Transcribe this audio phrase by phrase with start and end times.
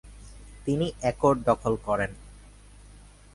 [0.65, 2.11] তিনি একর দখল করেন।